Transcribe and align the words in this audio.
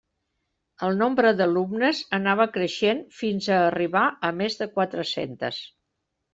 El 0.87 0.95
nombre 1.01 1.33
d’alumnes 1.41 1.99
anava 2.19 2.49
creixent 2.57 3.05
fins 3.21 3.53
a 3.53 3.61
arribar 3.69 4.05
a 4.31 4.35
més 4.43 4.61
de 4.65 4.73
quatre-centes. 4.77 5.65